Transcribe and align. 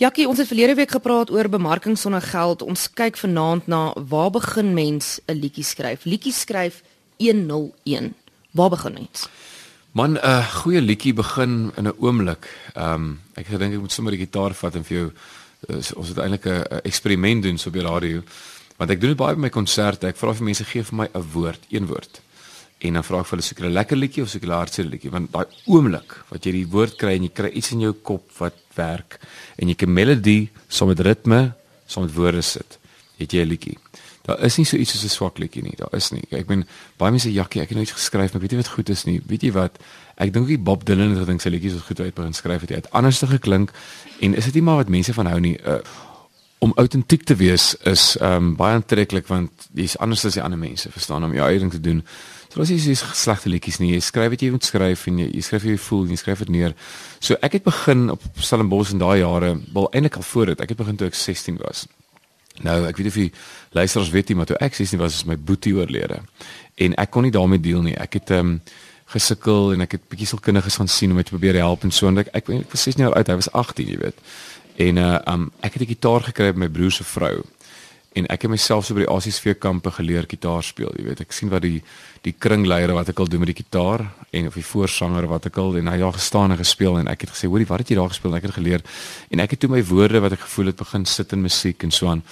Jakkie, 0.00 0.24
ons 0.28 0.38
het 0.38 0.48
verlede 0.48 0.74
week 0.74 0.90
gepraat 0.90 1.30
oor 1.30 1.48
bemarking 1.48 1.98
sonder 1.98 2.22
geld. 2.22 2.62
Ons 2.62 2.88
kyk 2.96 3.16
vanaand 3.16 3.66
na 3.66 3.92
waar 4.08 4.30
begin 4.30 4.74
mens 4.74 5.20
'n 5.26 5.36
liedjie 5.36 5.64
skryf? 5.64 6.04
Liedjie 6.04 6.32
skryf 6.32 6.82
101. 7.18 8.14
Waar 8.50 8.70
begin 8.70 8.92
mens? 8.92 9.28
Man, 9.92 10.12
'n 10.12 10.16
uh, 10.16 10.52
goeie 10.52 10.80
liedjie 10.80 11.14
begin 11.14 11.72
in 11.76 11.84
'n 11.84 11.94
oomblik. 11.98 12.48
Ehm 12.74 12.94
um, 12.94 13.20
ek 13.34 13.46
gedink 13.46 13.74
ek 13.74 13.80
moet 13.80 13.92
sommer 13.92 14.12
die 14.12 14.24
gitaar 14.24 14.54
vat 14.54 14.74
en 14.74 14.84
vir 14.84 14.96
jou 14.96 15.12
uh, 15.68 15.76
ons 15.96 16.08
het 16.08 16.18
eintlik 16.18 16.46
'n 16.46 16.80
eksperiment 16.82 17.42
doen 17.42 17.58
so 17.58 17.68
op 17.68 17.74
die 17.74 17.86
radio. 17.86 18.22
Want 18.76 18.90
ek 18.90 19.00
doen 19.00 19.08
dit 19.08 19.18
baie 19.18 19.34
by 19.34 19.40
my 19.40 19.50
konserte. 19.50 20.06
Ek 20.06 20.16
vra 20.16 20.34
vir 20.34 20.44
mense 20.44 20.64
gee 20.64 20.82
vir 20.82 20.96
my 20.96 21.08
'n 21.14 21.30
woord, 21.32 21.60
een 21.68 21.86
woord. 21.86 22.20
En 22.82 22.98
dan 22.98 23.04
vra 23.06 23.20
ek 23.22 23.28
vir 23.28 23.36
hulle 23.36 23.46
seker 23.46 23.66
'n 23.66 23.72
lekker 23.72 23.96
liedjie 23.96 24.22
of 24.22 24.28
seker 24.28 24.48
'n 24.48 24.58
hartseer 24.58 24.86
liedjie, 24.86 25.10
want 25.10 25.32
daai 25.32 25.46
oomblik 25.66 26.10
wat 26.30 26.44
jy 26.44 26.52
die 26.52 26.66
woord 26.66 26.96
kry 26.96 27.14
en 27.16 27.22
jy 27.22 27.32
kry 27.32 27.50
iets 27.54 27.72
in 27.72 27.80
jou 27.80 27.92
kop 27.92 28.24
wat 28.38 28.54
werk 28.74 29.20
en 29.56 29.68
jy 29.68 29.74
kan 29.74 29.92
melodie 29.92 30.50
saam 30.68 30.88
met 30.88 31.00
ritme, 31.00 31.54
saam 31.86 32.04
met 32.04 32.14
woorde 32.14 32.42
sit, 32.42 32.78
het 33.18 33.32
jy 33.32 33.42
'n 33.42 33.48
liedjie. 33.48 33.78
Daar 34.22 34.38
is 34.44 34.56
nie 34.56 34.64
so 34.64 34.76
iets 34.76 34.92
soos 34.92 35.04
'n 35.04 35.08
swak 35.08 35.38
liedjie 35.38 35.62
nie. 35.62 35.74
Daar 35.76 35.92
is 35.92 36.10
nie. 36.10 36.22
Ek 36.30 36.46
bedoel 36.46 36.64
baie 36.96 37.10
mense 37.10 37.32
jakkie, 37.32 37.60
ek 37.62 37.68
het 37.68 37.76
nooit 37.76 37.90
geskryf, 37.90 38.32
maar 38.32 38.40
weet 38.40 38.50
jy 38.50 38.56
wat 38.56 38.68
goed 38.68 38.88
is 38.88 39.04
nie? 39.04 39.20
Weet 39.26 39.42
jy 39.42 39.52
wat? 39.52 39.78
Ek 40.16 40.32
dink 40.32 40.50
ook 40.50 40.62
Bob 40.62 40.84
Dylan 40.84 41.10
het 41.10 41.18
gedink 41.18 41.40
sy 41.40 41.48
liedjies 41.48 41.72
was 41.72 41.82
goed 41.82 42.00
uit 42.00 42.14
begin 42.14 42.32
skryf 42.32 42.60
het. 42.60 42.70
Hy 42.70 42.76
het 42.76 42.90
anders 42.90 43.18
te 43.18 43.26
geklink 43.26 43.72
en 44.20 44.34
is 44.34 44.44
dit 44.44 44.54
nie 44.54 44.62
maar 44.62 44.76
wat 44.76 44.88
mense 44.88 45.12
van 45.12 45.26
hou 45.26 45.40
nie? 45.40 45.58
Uh, 45.66 45.78
om 46.62 46.72
autentiek 46.76 47.24
te 47.26 47.34
wees 47.34 47.74
is 47.90 48.16
um, 48.20 48.52
baie 48.54 48.74
aantreklik 48.78 49.26
want 49.26 49.50
jy's 49.74 49.96
anders 49.98 50.24
as 50.24 50.36
die 50.38 50.42
ander 50.42 50.58
mense, 50.58 50.90
verstaan 50.94 51.24
om 51.24 51.34
jou 51.34 51.48
eie 51.48 51.58
ding 51.58 51.72
te 51.72 51.80
doen. 51.80 52.04
So 52.52 52.60
as 52.60 52.68
jy 52.68 52.76
sê 52.84 52.92
slegte 53.16 53.48
liedjies 53.48 53.78
nie, 53.80 53.94
jy 53.94 54.02
skryf 54.04 54.34
wat 54.34 54.42
jy 54.44 54.50
moet 54.52 54.66
skryf 54.68 55.06
en 55.08 55.22
jy, 55.22 55.30
jy 55.38 55.42
skryf 55.46 55.62
hoe 55.64 55.72
jy 55.72 55.80
voel, 55.80 56.02
jy 56.12 56.18
skryf 56.20 56.42
dit 56.44 56.50
neer. 56.52 56.74
So 57.16 57.38
ek 57.40 57.56
het 57.56 57.64
begin 57.64 58.10
op 58.12 58.26
Stellenbosch 58.36 58.92
in 58.92 59.00
daai 59.00 59.22
jare, 59.22 59.54
wel 59.72 59.88
eintlik 59.96 60.18
al 60.20 60.26
voor 60.28 60.52
dit. 60.52 60.60
Ek 60.60 60.74
het 60.74 60.80
begin 60.82 60.98
toe 61.00 61.08
ek 61.08 61.16
16 61.16 61.56
was. 61.62 61.86
Nou, 62.60 62.76
ek 62.84 63.00
weet 63.00 63.08
of 63.08 63.16
jy 63.16 63.30
luisteraars 63.72 64.12
weet 64.12 64.28
nie, 64.28 64.36
maar 64.36 64.50
toe 64.50 64.60
ek 64.60 64.76
16 64.76 65.00
was, 65.00 65.22
is 65.22 65.28
my 65.30 65.38
boetie 65.40 65.72
oorlede. 65.78 66.20
En 66.76 66.98
ek 67.00 67.14
kon 67.14 67.24
nie 67.24 67.32
daarmee 67.32 67.62
deel 67.62 67.80
nie. 67.88 67.96
Ek 67.96 68.20
het 68.20 68.34
ehm 68.36 68.58
um, 68.58 68.80
gesukkel 69.12 69.74
en 69.74 69.84
ek 69.84 69.98
het 69.98 70.04
bietjie 70.08 70.28
sielkundiges 70.30 70.78
gaan 70.80 70.88
sien 70.88 71.10
om 71.12 71.18
my 71.20 71.24
te 71.26 71.34
probeer 71.34 71.58
help 71.60 71.82
en 71.84 71.90
so 71.92 72.08
en 72.08 72.22
ek 72.22 72.30
ek, 72.32 72.46
ek 72.62 72.70
was 72.72 72.84
16 72.86 73.02
jaar 73.04 73.16
oud, 73.18 73.28
hy 73.28 73.34
was 73.36 73.50
18, 73.52 73.90
jy 73.92 73.98
weet. 74.00 74.22
En 74.80 75.00
uh 75.00 75.18
um 75.32 75.50
ek 75.60 75.76
het 75.76 75.82
'n 75.82 75.92
gitaar 75.92 76.24
gekry 76.28 76.52
by 76.52 76.64
my 76.64 76.68
broer 76.68 76.92
se 76.92 77.04
vrou. 77.04 77.42
En 78.12 78.26
ek 78.28 78.44
het 78.44 78.52
myself 78.52 78.84
so 78.84 78.94
by 78.96 79.06
die 79.06 79.10
ACSV 79.10 79.54
kampe 79.60 79.90
geleer 79.96 80.26
gitaar 80.28 80.64
speel, 80.64 80.90
jy 80.98 81.06
weet. 81.06 81.22
Ek 81.24 81.32
sien 81.32 81.48
wat 81.52 81.64
die 81.64 81.80
die 82.22 82.34
kringleier 82.38 82.92
wat 82.94 83.08
ek 83.10 83.18
al 83.18 83.26
doen 83.26 83.40
met 83.42 83.50
die 83.50 83.64
gitaar 83.64 84.04
en 84.30 84.46
of 84.46 84.54
die 84.54 84.66
voorsanger 84.66 85.26
wat 85.30 85.48
ek 85.48 85.56
al 85.58 85.78
en 85.80 85.88
hy 85.90 85.96
daar 85.98 86.14
gestaan 86.14 86.52
en 86.54 86.60
gespeel 86.60 87.00
en 87.00 87.08
ek 87.10 87.24
het 87.24 87.32
gesê, 87.32 87.48
"Hoorie, 87.48 87.66
wat 87.66 87.80
het 87.80 87.88
jy 87.88 87.96
daar 87.96 88.12
gespeel?" 88.12 88.30
En 88.30 88.36
ek 88.36 88.46
het 88.46 88.54
geleer 88.54 88.82
en 89.30 89.40
ek 89.40 89.50
het 89.50 89.60
toe 89.60 89.70
my 89.70 89.82
woorde 89.84 90.20
wat 90.20 90.32
ek 90.32 90.40
gevoel 90.40 90.66
het 90.66 90.76
begin 90.76 91.04
sit 91.04 91.32
in 91.32 91.42
musiek 91.42 91.82
en 91.82 91.90
so 91.90 92.08
aan. 92.08 92.22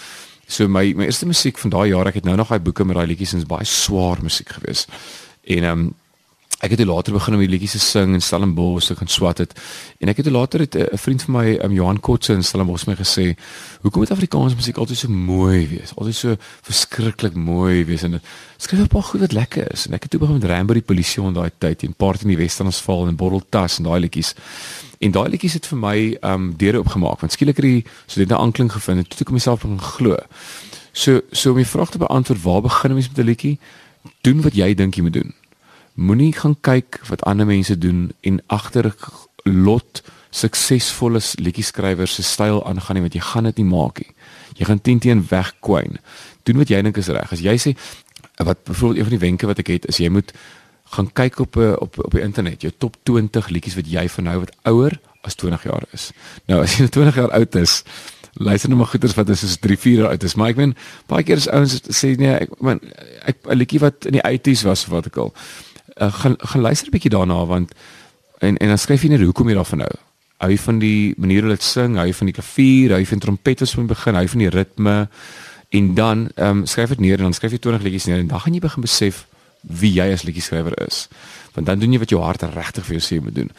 So 0.46 0.68
my 0.68 0.92
my 0.94 1.04
eerste 1.04 1.26
musiek 1.26 1.58
van 1.58 1.70
daai 1.70 1.88
jaar, 1.88 2.06
ek 2.06 2.14
het 2.14 2.24
nou 2.24 2.36
nog 2.36 2.48
daai 2.48 2.60
boeke 2.60 2.84
met 2.84 2.96
daai 2.96 3.06
liedjies 3.06 3.32
en 3.32 3.38
dit 3.38 3.48
is 3.48 3.56
baie 3.56 3.64
swaar 3.64 4.18
musiek 4.22 4.48
geweest. 4.48 4.88
En 5.46 5.64
ehm 5.64 5.78
um, 5.78 5.94
ek 6.60 6.74
het 6.74 6.82
later 6.84 7.14
begin 7.16 7.34
om 7.34 7.40
die 7.40 7.48
liedjies 7.48 7.72
te 7.72 7.80
sing 7.80 8.12
in 8.12 8.20
Stellenbosch, 8.20 8.90
ek 8.92 9.00
gaan 9.00 9.08
swat 9.08 9.38
dit. 9.40 9.52
En 10.04 10.10
ek 10.12 10.18
het 10.20 10.28
later 10.28 10.60
het 10.60 10.76
'n 10.76 10.98
vriend 10.98 11.22
van 11.22 11.34
my, 11.34 11.58
um, 11.64 11.72
Johan 11.72 12.00
Kotse 12.00 12.34
in 12.34 12.44
Stellenbosch 12.44 12.86
my 12.86 12.94
gesê, 12.94 13.34
"Hoekom 13.80 14.00
moet 14.00 14.10
Afrikaanse 14.10 14.56
musiek 14.56 14.76
altyd 14.76 14.96
so 14.96 15.08
mooi 15.08 15.68
wees? 15.68 15.92
Altyd 15.96 16.14
so 16.14 16.36
verskriklik 16.62 17.34
mooi 17.34 17.84
wees 17.84 18.02
en 18.02 18.20
skryf 18.58 18.80
'n 18.80 18.86
paar 18.86 19.02
goed 19.02 19.20
wat 19.20 19.32
lekker 19.32 19.72
is." 19.72 19.86
En 19.86 19.94
ek 19.94 20.02
het 20.02 20.10
toe 20.10 20.20
begin 20.20 20.38
met 20.38 20.44
Rainbow 20.44 20.74
die 20.74 20.84
polisie 20.84 21.22
in 21.24 21.32
daai 21.32 21.50
tyd 21.58 21.82
en 21.82 21.94
Part 21.94 22.22
in 22.22 22.28
die 22.28 22.36
Westernasval 22.36 23.06
en 23.06 23.16
Botteltas 23.16 23.78
en 23.78 23.84
daai 23.84 24.00
liedjies. 24.00 24.34
En 24.98 25.10
daai 25.10 25.28
liedjies 25.30 25.52
het 25.52 25.66
vir 25.66 25.78
my 25.78 26.16
um 26.22 26.54
deure 26.56 26.78
oopgemaak 26.78 27.20
want 27.20 27.32
skielik 27.32 27.56
het 27.56 27.64
die 27.64 27.84
studente 28.06 28.36
aanklank 28.36 28.72
gevind 28.72 28.98
en 28.98 29.08
toe 29.08 29.18
ek 29.20 29.30
myself 29.30 29.60
begin 29.60 29.80
glo. 29.80 30.16
So 30.92 31.20
so 31.32 31.50
om 31.50 31.56
die 31.56 31.66
vraag 31.66 31.90
te 31.90 31.98
beantwoord, 31.98 32.42
waar 32.42 32.60
begin 32.60 32.92
mens 32.92 33.08
met 33.08 33.18
'n 33.18 33.28
liedjie? 33.28 33.58
Doen 34.20 34.42
wat 34.42 34.54
jy 34.54 34.74
dink 34.74 34.94
jy 34.94 35.02
moet 35.02 35.12
doen 35.12 35.34
moenie 36.00 36.32
gaan 36.32 36.56
kyk 36.64 37.00
wat 37.08 37.24
ander 37.28 37.46
mense 37.46 37.76
doen 37.78 38.08
en 38.24 38.40
agter 38.48 38.94
lot 39.44 40.02
suksesvolle 40.30 41.20
liedjieskrywers 41.42 42.14
se 42.14 42.24
styl 42.24 42.62
aangaan 42.66 42.96
nie 42.96 43.04
want 43.04 43.16
jy 43.18 43.24
gaan 43.24 43.48
dit 43.50 43.60
nie 43.60 43.68
maak 43.68 44.00
nie. 44.00 44.14
Jy 44.60 44.68
gaan 44.68 44.80
teen 44.80 45.02
teen 45.02 45.24
wegkwyn. 45.30 45.98
Doen 46.48 46.62
wat 46.62 46.70
jy 46.70 46.80
dink 46.86 47.00
is 47.00 47.10
reg. 47.12 47.32
As 47.34 47.42
jy 47.44 47.56
sê 47.60 47.74
wat 48.40 48.62
byvoorbeeld 48.64 48.98
een 48.98 49.08
van 49.08 49.16
die 49.16 49.24
wenke 49.26 49.50
wat 49.50 49.60
ek 49.60 49.72
het 49.74 49.88
is 49.90 50.00
jy 50.00 50.08
moet 50.08 50.32
gaan 50.94 51.10
kyk 51.12 51.42
op 51.44 51.58
eh, 51.60 51.74
op 51.76 51.98
op 52.02 52.14
die 52.16 52.24
internet 52.24 52.64
jou 52.64 52.72
top 52.78 52.96
20 53.08 53.50
liedjies 53.52 53.76
wat 53.76 53.90
jy 53.90 54.06
van 54.08 54.24
nou 54.30 54.38
wat 54.46 54.54
ouer 54.70 54.96
as 55.26 55.36
20 55.36 55.66
jaar 55.68 55.84
is. 55.92 56.10
Nou 56.48 56.62
as 56.64 56.78
jy 56.78 56.88
20 56.96 57.20
jaar 57.20 57.34
oud 57.36 57.60
is, 57.60 57.82
luister 58.40 58.70
nou 58.70 58.80
maar 58.80 58.92
goeters 58.94 59.14
wat 59.18 59.28
is 59.28 59.42
soos 59.44 59.58
3 59.60 59.76
4 59.76 60.04
jaar 60.04 60.14
oud 60.14 60.24
is. 60.24 60.34
Maar 60.34 60.54
ek 60.54 60.62
meen 60.62 60.76
baie 61.10 61.26
keer 61.26 61.42
is 61.42 61.50
ouens 61.50 61.76
sê 61.90 62.14
nee, 62.16 62.32
ek 62.46 62.54
meen 62.64 62.80
ek 63.28 63.44
'n 63.44 63.58
liedjie 63.58 63.82
wat 63.82 64.08
in 64.08 64.18
die 64.18 64.24
80's 64.24 64.64
was 64.64 64.86
wat 64.88 65.10
ek 65.10 65.20
al 65.20 65.34
uh, 65.96 66.12
gaan 66.12 66.36
gaan 66.38 66.60
luister 66.60 66.86
'n 66.86 66.90
bietjie 66.90 67.10
daarna 67.10 67.46
want 67.46 67.72
en 68.38 68.56
en 68.56 68.68
dan 68.68 68.78
skryf 68.78 69.02
jy 69.02 69.08
net 69.08 69.20
hoekom 69.20 69.48
jy 69.48 69.54
daarvan 69.54 69.80
hou. 69.80 69.94
Hou 70.40 70.50
jy 70.50 70.58
van 70.58 70.78
die 70.78 71.14
manier 71.16 71.42
hoe 71.42 71.50
dit 71.50 71.62
sing, 71.62 71.96
hou 71.96 72.06
jy 72.06 72.14
van 72.14 72.26
die 72.26 72.34
klavier, 72.34 72.90
hou 72.90 72.98
jy 72.98 73.06
van 73.06 73.18
trompette 73.18 73.66
so 73.66 73.80
in 73.80 73.86
begin, 73.86 74.14
hou 74.14 74.22
jy 74.22 74.28
van 74.28 74.38
die 74.38 74.48
ritme 74.48 75.08
en 75.70 75.94
dan 75.94 76.30
ehm 76.34 76.48
um, 76.48 76.66
skryf 76.66 76.88
dit 76.88 77.00
neer 77.00 77.18
en 77.18 77.28
dan 77.28 77.32
skryf 77.32 77.52
jy 77.52 77.58
20 77.58 77.82
liedjies 77.82 78.06
neer 78.06 78.18
en 78.18 78.26
dan 78.26 78.40
gaan 78.40 78.54
jy 78.54 78.60
begin 78.60 78.82
besef 78.82 79.26
wie 79.62 79.92
jy 79.92 80.12
as 80.12 80.22
liedjieskrywer 80.22 80.86
is. 80.86 81.08
Want 81.54 81.66
dan 81.66 81.78
doen 81.78 81.92
jy 81.92 81.98
wat 81.98 82.10
jou 82.10 82.22
hart 82.22 82.42
regtig 82.42 82.86
vir 82.86 82.96
jou 82.96 83.04
sê 83.04 83.18
jy 83.18 83.22
moet 83.22 83.34
doen. 83.34 83.50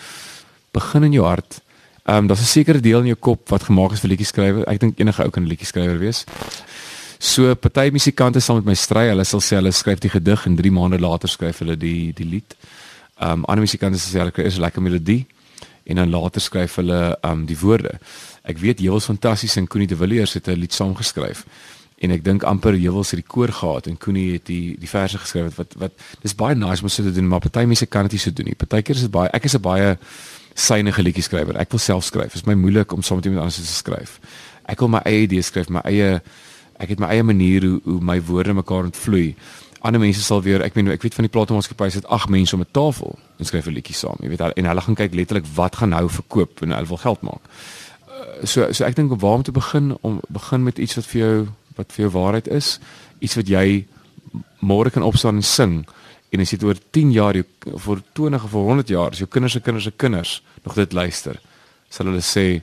Begin 0.72 1.04
in 1.04 1.12
jou 1.12 1.26
hart. 1.26 1.62
Ehm 2.06 2.18
um, 2.18 2.28
daar's 2.28 2.42
'n 2.42 2.54
sekere 2.58 2.80
deel 2.80 3.00
in 3.00 3.14
jou 3.14 3.20
kop 3.20 3.50
wat 3.50 3.64
gemaak 3.64 3.92
is 3.92 4.00
vir 4.00 4.10
liedjieskrywer. 4.10 4.68
Ek 4.68 4.80
dink 4.80 5.00
enige 5.00 5.24
ou 5.24 5.30
kan 5.30 5.44
'n 5.44 5.48
liedjieskrywer 5.48 6.00
wees. 6.00 6.26
So 7.22 7.54
party 7.56 7.92
musikante 7.94 8.42
sal 8.42 8.56
met 8.56 8.66
my 8.66 8.74
stry. 8.74 9.04
Hulle 9.12 9.24
sal 9.30 9.44
sê 9.46 9.60
hulle 9.60 9.70
skryf 9.78 10.00
die 10.02 10.10
gedig 10.10 10.46
en 10.50 10.56
3 10.58 10.72
maande 10.74 10.98
later 10.98 11.30
skryf 11.30 11.60
hulle 11.62 11.76
die 11.78 12.10
die 12.18 12.26
lied. 12.26 12.56
Um 13.22 13.44
ander 13.46 13.62
musikante 13.62 14.00
sê 14.02 14.18
hulle 14.18 14.34
kry 14.34 14.48
is 14.50 14.58
'n 14.58 14.64
lekker 14.66 14.82
melodie 14.82 15.28
en 15.86 15.96
dan 16.02 16.10
later 16.10 16.42
skryf 16.42 16.80
hulle 16.82 17.18
um 17.22 17.46
die 17.46 17.58
woorde. 17.62 18.00
Ek 18.44 18.58
weet 18.58 18.80
Jewels 18.80 19.06
fantasties 19.06 19.56
en 19.56 19.68
Koenie 19.68 19.88
de 19.88 19.96
Villiers 19.96 20.34
het 20.34 20.48
'n 20.48 20.58
lied 20.58 20.74
saam 20.74 20.96
geskryf. 20.96 21.46
En 22.02 22.12
ek 22.12 22.24
dink 22.24 22.44
amper 22.44 22.74
Jewels 22.76 23.12
het 23.12 23.20
die 23.22 23.28
koor 23.28 23.54
gehad 23.54 23.88
en 23.88 23.98
Koenie 23.98 24.34
het 24.34 24.46
die 24.46 24.76
die 24.80 24.90
verse 24.90 25.18
geskryf 25.18 25.56
wat 25.56 25.74
wat 25.78 25.92
dis 26.22 26.34
baie 26.34 26.56
nice 26.56 26.82
om 26.82 26.90
so 26.90 27.04
te 27.04 27.12
doen, 27.12 27.28
maar 27.28 27.40
party 27.40 27.66
mense 27.66 27.86
kan 27.86 28.02
dit 28.02 28.12
nie 28.12 28.20
so 28.20 28.32
doen 28.32 28.46
nie. 28.46 28.56
Partykeer 28.56 28.96
is 28.96 29.02
dit 29.02 29.12
baie 29.12 29.30
ek 29.32 29.46
is 29.46 29.54
'n 29.54 29.62
baie 29.62 29.98
synige 30.56 31.02
liedjie 31.02 31.24
skrywer. 31.24 31.56
Ek 31.56 31.70
wil 31.70 31.80
self 31.80 32.04
skryf. 32.04 32.34
Dit 32.34 32.42
is 32.42 32.46
my 32.46 32.56
moeilik 32.56 32.92
om 32.92 33.04
saam 33.04 33.18
met 33.18 33.26
iemand 33.26 33.42
anders 33.42 33.62
te 33.62 33.74
skryf. 33.74 34.20
Ek 34.66 34.80
wil 34.80 34.88
my 34.88 35.02
eie 35.06 35.22
idees 35.22 35.46
skryf, 35.46 35.70
my 35.70 35.82
eie 35.86 36.22
ek 36.82 36.96
het 36.96 37.02
my 37.02 37.12
eie 37.14 37.26
manier 37.26 37.66
hoe 37.66 37.80
hoe 37.86 38.00
my 38.02 38.18
woorde 38.26 38.54
mekaar 38.58 38.90
ontvloei. 38.90 39.36
Ander 39.82 40.02
mense 40.02 40.22
sal 40.22 40.42
weer, 40.46 40.62
ek 40.66 40.76
meen 40.78 40.92
ek 40.94 41.04
weet 41.06 41.18
van 41.18 41.26
die 41.26 41.34
platenmaatskappy 41.34 41.90
sit 41.94 42.08
ag 42.14 42.28
mense 42.30 42.56
om 42.56 42.62
'n 42.62 42.72
tafel 42.72 43.18
en 43.40 43.46
skryf 43.46 43.68
'n 43.68 43.74
liedjie 43.74 43.96
saam. 43.96 44.18
Jy 44.22 44.30
weet 44.30 44.42
en 44.58 44.66
hulle 44.66 44.82
gaan 44.82 44.96
kyk 44.96 45.14
letterlik 45.14 45.46
wat 45.56 45.76
gaan 45.76 45.90
nou 45.90 46.10
verkoop 46.10 46.62
en 46.62 46.72
hulle 46.72 46.88
wil 46.88 46.98
geld 46.98 47.22
maak. 47.22 47.44
Uh, 48.10 48.46
so 48.46 48.72
so 48.74 48.86
ek 48.86 48.96
dink 48.96 49.22
waar 49.22 49.38
om 49.42 49.44
te 49.44 49.52
begin 49.52 49.98
om 50.02 50.22
begin 50.30 50.64
met 50.64 50.78
iets 50.78 50.96
wat 50.96 51.06
vir 51.06 51.22
jou 51.22 51.48
wat 51.76 51.92
vir 51.92 52.06
jou 52.06 52.12
waarheid 52.12 52.48
is, 52.48 52.80
iets 53.20 53.36
wat 53.36 53.48
jy 53.48 53.86
môre 54.60 54.90
kan 54.92 55.04
opstaan 55.04 55.36
en 55.36 55.44
sing 55.44 55.86
en 56.32 56.40
as 56.40 56.52
jy 56.52 56.58
dit 56.58 56.68
oor 56.68 56.78
10 56.92 57.12
jaar 57.12 57.34
jou 57.36 57.46
vir 57.78 58.04
20 58.14 58.44
of 58.44 58.52
vir 58.52 58.62
100 58.62 58.90
jaar 58.90 59.12
as 59.12 59.20
jou 59.20 59.28
kinders 59.28 59.54
se 59.54 59.60
kinders 59.60 59.84
se 59.84 59.92
kinders 59.92 60.42
nog 60.64 60.76
dit 60.76 60.94
luister, 60.94 61.42
sal 61.90 62.06
hulle 62.06 62.22
sê 62.22 62.62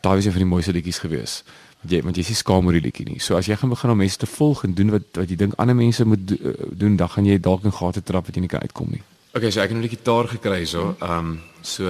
daai 0.00 0.16
was 0.16 0.24
een 0.24 0.32
van 0.32 0.42
die 0.42 0.52
mooiste 0.52 0.72
liedjies 0.72 0.98
geweest 0.98 1.44
jy 1.86 2.02
want 2.02 2.16
jy 2.16 2.24
is 2.26 2.38
skaam 2.42 2.66
oor 2.66 2.72
die 2.72 2.82
liedjie 2.82 3.06
nie. 3.06 3.20
So 3.20 3.36
as 3.36 3.46
jy 3.46 3.56
gaan 3.56 3.70
begin 3.70 3.90
om 3.90 3.98
mense 3.98 4.18
te 4.18 4.26
volg 4.26 4.64
en 4.64 4.74
doen 4.74 4.90
wat 4.90 5.20
wat 5.20 5.30
jy 5.30 5.36
dink 5.36 5.54
ander 5.58 5.76
mense 5.78 6.04
moet 6.04 6.26
do, 6.26 6.34
uh, 6.34 6.72
doen, 6.72 6.96
dan 6.96 7.08
gaan 7.08 7.26
jy 7.26 7.38
dalk 7.38 7.64
in 7.64 7.72
gate 7.72 8.02
trap 8.02 8.26
wat 8.26 8.34
jy 8.34 8.40
nie 8.40 8.50
kan 8.50 8.60
uitkom 8.60 8.90
nie. 8.90 9.02
Okay, 9.34 9.50
so 9.50 9.60
ek 9.60 9.70
het 9.70 9.78
nou 9.78 9.86
die 9.86 9.96
gitaar 9.96 10.28
gekry 10.28 10.64
so. 10.66 10.96
Ehm 10.98 11.18
um, 11.18 11.38
so 11.62 11.86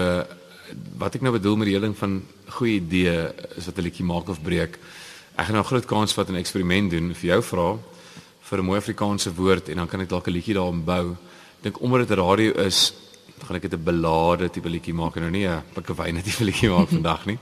wat 1.01 1.15
ek 1.15 1.23
nou 1.25 1.33
bedoel 1.33 1.57
met 1.57 1.69
die 1.71 1.75
hele 1.75 1.87
ding 1.87 1.97
van 1.97 2.19
goeie 2.59 2.77
idee 2.77 3.15
is 3.57 3.67
wat 3.67 3.79
'n 3.79 3.83
liedjie 3.83 4.05
maak 4.05 4.29
of 4.29 4.43
breek. 4.43 4.79
Ek 5.37 5.47
gaan 5.47 5.55
nou 5.55 5.65
groot 5.65 5.87
kans 5.87 6.13
vat 6.13 6.29
en 6.29 6.35
'n 6.35 6.45
eksperiment 6.45 6.91
doen 6.91 7.15
vir 7.15 7.31
jou 7.31 7.43
vra 7.43 7.79
vir 8.49 8.59
'n 8.59 8.65
mooi 8.65 8.79
Afrikaanse 8.79 9.35
woord 9.35 9.69
en 9.69 9.77
dan 9.77 9.89
kan 9.89 10.01
ek 10.01 10.09
dalk 10.09 10.27
'n 10.29 10.33
liedjie 10.33 10.55
daarin 10.55 10.85
bou. 10.85 11.17
Dink 11.63 11.81
omdat 11.81 12.09
dit 12.09 12.19
radio 12.19 12.53
is, 12.53 12.93
gaan 13.47 13.57
ek 13.57 13.63
dit 13.63 13.75
'n 13.75 13.85
belade 13.85 14.51
tipe 14.51 14.69
liedjie 14.69 14.95
maak 14.95 15.17
en 15.17 15.23
nou 15.23 15.31
nie 15.31 15.47
'n 15.47 15.63
pikkewyne 15.75 16.23
tipe 16.29 16.45
liedjie 16.45 16.71
maak 16.71 16.89
vandag 16.89 17.27
nie. 17.27 17.39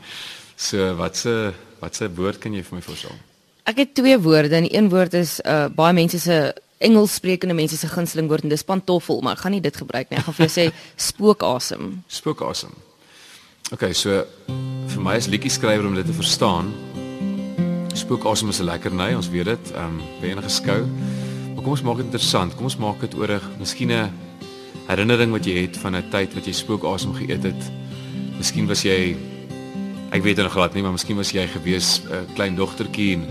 So 0.56 0.94
wat 0.96 1.16
se 1.16 1.52
wat 1.80 1.94
se 1.94 2.08
woord 2.08 2.40
kan 2.40 2.54
jy 2.56 2.62
vir 2.64 2.78
my 2.78 2.82
voorstel? 2.82 3.12
Ek 3.68 3.76
het 3.82 3.94
twee 3.94 4.16
woorde 4.18 4.56
en 4.56 4.64
die 4.64 4.76
een 4.76 4.88
woord 4.88 5.14
is 5.14 5.38
uh 5.44 5.66
baie 5.68 5.92
mense 5.92 6.18
se 6.20 6.54
Engels 6.78 7.14
sprekende 7.16 7.54
mense 7.56 7.76
se 7.76 7.88
gunsteling 7.88 8.28
woord 8.28 8.44
en 8.44 8.52
dis 8.52 8.64
pantoffel, 8.64 9.22
maar 9.24 9.36
ek 9.36 9.46
gaan 9.46 9.54
nie 9.56 9.62
dit 9.64 9.76
gebruik 9.76 10.10
nie. 10.10 10.18
Ek 10.20 10.26
gaan 10.26 10.36
vir 10.36 10.44
jou 10.44 10.52
sê 10.52 10.66
spookasem. 11.08 12.02
Spookasem. 12.12 12.74
Okay, 13.72 13.94
so 13.96 14.24
vir 14.92 15.02
my 15.02 15.16
is 15.16 15.28
liedjie 15.32 15.52
skrywer 15.52 15.88
om 15.88 15.96
dit 15.96 16.06
te 16.06 16.16
verstaan. 16.16 16.68
Spookasem 17.96 18.52
is 18.52 18.60
'n 18.60 18.68
lekker 18.68 18.92
nei, 18.92 19.14
ons 19.16 19.28
weet 19.32 19.48
dit. 19.52 19.72
Ehm 19.72 19.96
um, 19.96 20.02
by 20.20 20.32
enige 20.32 20.52
skou. 20.52 20.82
Maar 21.54 21.62
kom 21.64 21.72
ons 21.72 21.82
maak 21.82 21.96
dit 21.96 22.06
interessant. 22.06 22.54
Kom 22.54 22.68
ons 22.68 22.76
maak 22.76 23.00
dit 23.00 23.14
oor 23.14 23.32
'n 23.32 23.40
miskien 23.58 23.92
'n 23.92 24.12
herinnering 24.88 25.32
wat 25.32 25.44
jy 25.44 25.66
het 25.66 25.76
van 25.76 25.96
'n 25.96 26.10
tyd 26.10 26.34
wat 26.34 26.44
jy 26.44 26.52
spookasem 26.52 27.12
geëet 27.12 27.42
het. 27.42 27.62
Miskien 28.38 28.66
was 28.66 28.82
jy 28.82 29.16
ek 30.16 30.22
weet 30.24 30.36
nog 30.40 30.52
glad 30.52 30.72
nie, 30.72 30.82
maar 30.82 30.94
miskien 30.96 31.18
was 31.18 31.30
jy 31.34 31.44
gewees 31.46 32.00
'n 32.00 32.12
uh, 32.12 32.34
klein 32.34 32.54
dogtertjie 32.56 33.16
en 33.16 33.24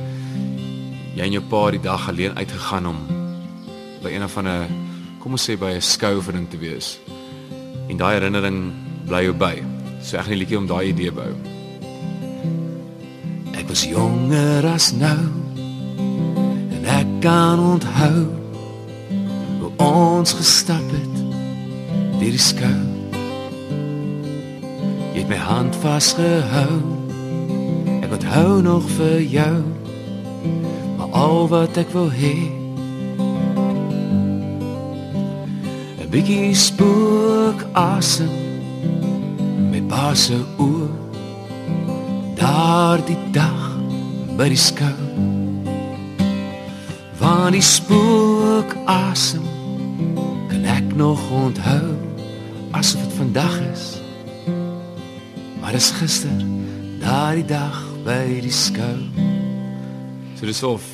jy 1.16 1.24
en 1.24 1.32
jou 1.32 1.42
pa 1.42 1.72
die 1.72 1.82
dag 1.82 2.10
alleen 2.10 2.38
uitgegaan 2.38 2.86
om 2.86 3.00
by 4.04 4.12
een 4.14 4.30
van 4.30 4.48
'n 4.48 4.70
kom 5.20 5.32
ons 5.32 5.50
sê 5.50 5.58
by 5.58 5.74
'n 5.74 5.82
skouoefening 5.82 6.50
te 6.50 6.58
wees. 6.58 7.00
En 7.90 7.98
daai 7.98 8.14
herinnering 8.14 8.74
bly 9.08 9.24
jou 9.24 9.34
by. 9.34 9.64
So 10.02 10.18
ek 10.18 10.24
gaan 10.24 10.34
'n 10.34 10.38
liedjie 10.38 10.58
om 10.58 10.68
daai 10.68 10.88
idee 10.88 11.12
bou. 11.12 11.34
Ek 13.54 13.68
was 13.68 13.84
jonger 13.84 14.66
as 14.66 14.94
nou 14.94 15.26
en 16.76 16.86
ek 16.86 17.08
kan 17.22 17.60
onthou 17.60 18.30
hoe 19.60 19.72
ons 19.78 20.34
gestap 20.34 20.86
het 20.92 21.16
deur 22.20 22.32
die 22.32 22.38
skou. 22.38 22.95
Jy 25.16 25.22
het 25.22 25.30
my 25.32 25.38
hand 25.40 25.76
vasgehou. 25.80 26.82
Ek 28.04 28.12
onthou 28.12 28.62
nog 28.62 28.84
vir 28.98 29.22
jou. 29.24 29.62
Maar 30.98 31.14
al 31.16 31.48
wat 31.48 31.78
ek 31.80 31.88
wil 31.96 32.12
hê. 32.12 32.52
'n 36.04 36.10
bietjie 36.12 36.52
spook 36.52 37.64
asem. 37.72 38.36
Met 39.72 39.88
passe 39.88 40.36
oor 40.60 40.92
daardie 42.36 43.24
dag 43.32 43.80
by 44.36 44.52
die 44.52 44.60
skou. 44.60 45.00
Van 47.24 47.56
die 47.56 47.64
spook 47.64 48.76
asem. 48.84 49.48
Kan 50.52 50.68
ek 50.68 50.96
nog 50.96 51.24
onthou. 51.32 51.96
Asof 52.76 53.00
dit 53.00 53.14
vandag 53.16 53.60
is 53.72 54.05
maar 55.66 55.74
is 55.74 55.90
gister 55.98 56.30
daardie 57.02 57.46
dag 57.46 57.78
by 58.06 58.38
die 58.38 58.54
skou. 58.54 59.00
So 60.38 60.46
dis 60.46 60.62
of 60.62 60.86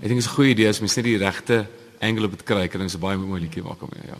ek 0.00 0.08
dink 0.08 0.22
is 0.22 0.28
'n 0.28 0.36
goeie 0.38 0.54
idee 0.56 0.68
as 0.72 0.80
mens 0.80 0.96
net 0.96 1.04
die 1.04 1.20
regte 1.20 1.66
angle 2.00 2.24
op 2.24 2.32
dit 2.32 2.44
kry 2.48 2.64
kan 2.68 2.80
ons 2.80 2.96
'n 2.96 3.00
baie 3.00 3.18
mooi 3.20 3.42
liedjie 3.44 3.62
maak 3.62 3.82
om 3.82 3.92
ja 3.92 4.16